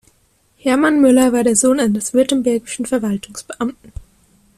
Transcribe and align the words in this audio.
Hermann 0.57 0.99
Müller 0.99 1.31
war 1.31 1.43
der 1.43 1.55
Sohn 1.55 1.79
eines 1.79 2.15
württembergischen 2.15 2.87
Verwaltungsbeamten. 2.87 3.93